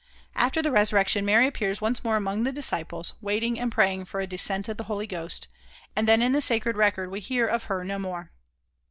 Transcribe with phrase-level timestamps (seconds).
[0.33, 4.25] After the resurrection Mary appears once more among the disciples, waiting and praying for a
[4.25, 5.47] descent of the Holy Ghost
[5.95, 8.31] and then in the sacred record we hear of her no more.